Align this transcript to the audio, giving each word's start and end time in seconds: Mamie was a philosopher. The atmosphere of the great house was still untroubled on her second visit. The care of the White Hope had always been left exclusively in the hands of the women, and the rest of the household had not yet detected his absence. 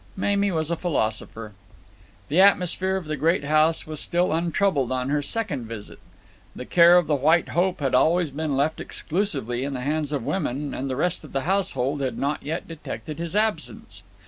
Mamie 0.17 0.49
was 0.49 0.71
a 0.71 0.75
philosopher. 0.75 1.53
The 2.27 2.41
atmosphere 2.41 2.95
of 2.95 3.05
the 3.05 3.15
great 3.15 3.43
house 3.43 3.85
was 3.85 3.99
still 3.99 4.33
untroubled 4.33 4.91
on 4.91 5.09
her 5.09 5.21
second 5.21 5.67
visit. 5.67 5.99
The 6.55 6.65
care 6.65 6.97
of 6.97 7.05
the 7.05 7.13
White 7.13 7.49
Hope 7.49 7.81
had 7.81 7.93
always 7.93 8.31
been 8.31 8.57
left 8.57 8.79
exclusively 8.81 9.63
in 9.63 9.75
the 9.75 9.81
hands 9.81 10.11
of 10.11 10.23
the 10.23 10.27
women, 10.29 10.73
and 10.73 10.89
the 10.89 10.95
rest 10.95 11.23
of 11.23 11.33
the 11.33 11.41
household 11.41 12.01
had 12.01 12.17
not 12.17 12.41
yet 12.41 12.67
detected 12.67 13.19
his 13.19 13.35
absence. 13.35 14.01